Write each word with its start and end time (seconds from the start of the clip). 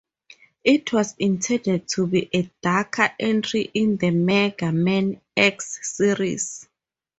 It 0.63 0.91
was 0.93 1.13
intended 1.19 1.87
to 1.89 2.07
be 2.07 2.27
a 2.33 2.49
darker 2.63 3.13
entry 3.19 3.69
in 3.71 3.97
the 3.97 4.09
"Mega 4.09 4.71
Man 4.71 5.21
X" 5.37 5.91
series. 5.95 6.67